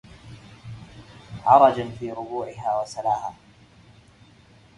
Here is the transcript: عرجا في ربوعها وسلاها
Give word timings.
عرجا 1.45 1.89
في 1.89 2.11
ربوعها 2.11 2.81
وسلاها 2.81 3.33